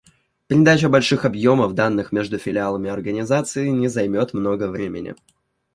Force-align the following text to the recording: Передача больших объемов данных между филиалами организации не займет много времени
Передача 0.47 0.89
больших 0.89 1.25
объемов 1.25 1.73
данных 1.75 2.11
между 2.11 2.39
филиалами 2.39 2.89
организации 2.89 3.67
не 3.69 3.87
займет 3.87 4.33
много 4.33 4.67
времени 4.67 5.13